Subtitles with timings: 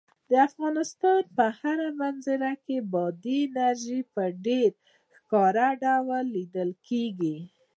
[0.29, 4.69] د افغانستان په هره منظره کې بادي انرژي په ډېر
[5.15, 7.37] ښکاره ډول لیدل کېږي.